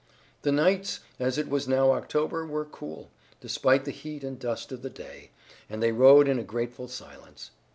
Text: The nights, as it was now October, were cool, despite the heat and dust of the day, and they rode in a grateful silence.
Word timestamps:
The 0.41 0.51
nights, 0.51 1.01
as 1.19 1.37
it 1.37 1.47
was 1.47 1.67
now 1.67 1.91
October, 1.91 2.43
were 2.43 2.65
cool, 2.65 3.11
despite 3.39 3.85
the 3.85 3.91
heat 3.91 4.23
and 4.23 4.39
dust 4.39 4.71
of 4.71 4.81
the 4.81 4.89
day, 4.89 5.29
and 5.69 5.79
they 5.83 5.91
rode 5.91 6.27
in 6.27 6.39
a 6.39 6.43
grateful 6.43 6.87
silence. 6.87 7.51